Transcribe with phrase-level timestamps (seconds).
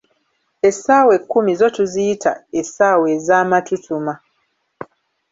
[0.67, 2.31] Essaawa ekkumi zo tuziyita,
[2.65, 4.13] "ssaawa ezamatutuma"